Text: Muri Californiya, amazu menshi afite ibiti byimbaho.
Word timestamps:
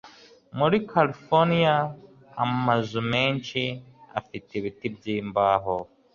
Muri 0.57 0.77
Californiya, 0.91 1.75
amazu 2.43 2.99
menshi 3.11 3.61
afite 4.19 4.49
ibiti 4.59 4.85
byimbaho. 4.95 5.75